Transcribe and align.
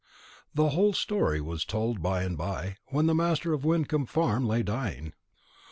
The 0.55 0.69
whole 0.69 0.93
story 0.93 1.39
was 1.39 1.63
told 1.63 2.01
by 2.01 2.23
and 2.23 2.35
by, 2.35 2.77
when 2.87 3.05
the 3.05 3.13
master 3.13 3.53
of 3.53 3.63
Wyncomb 3.63 4.07
Farm 4.07 4.47
lay 4.47 4.63
dying. 4.63 5.13